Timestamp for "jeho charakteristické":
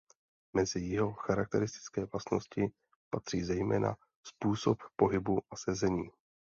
0.81-2.05